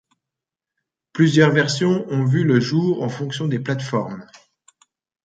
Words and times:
Plusieurs 1.13 1.51
versions 1.51 2.07
ont 2.09 2.25
vu 2.25 2.43
le 2.43 2.59
jour 2.59 3.03
en 3.03 3.07
fonction 3.07 3.47
des 3.47 3.59
plates-formes. 3.59 4.25